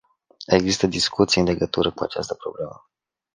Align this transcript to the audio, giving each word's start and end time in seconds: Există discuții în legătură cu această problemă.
Există 0.47 0.87
discuții 0.87 1.41
în 1.41 1.47
legătură 1.47 1.91
cu 1.91 2.03
această 2.03 2.33
problemă. 2.33 2.87